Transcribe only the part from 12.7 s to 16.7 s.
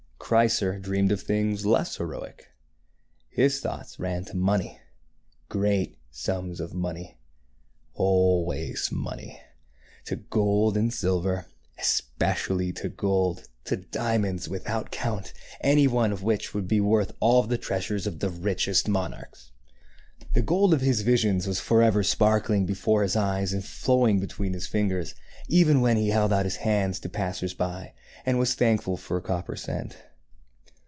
to gold; to diamonds, without count, any one of which would